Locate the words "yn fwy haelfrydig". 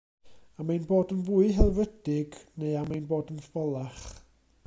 1.15-2.39